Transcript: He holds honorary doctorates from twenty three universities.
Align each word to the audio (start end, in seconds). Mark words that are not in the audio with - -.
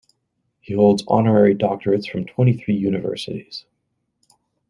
He 0.61 0.73
holds 0.73 1.03
honorary 1.07 1.53
doctorates 1.53 2.09
from 2.09 2.25
twenty 2.25 2.57
three 2.57 2.73
universities. 2.75 3.65